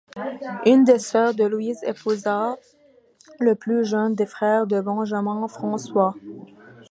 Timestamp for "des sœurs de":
0.83-1.43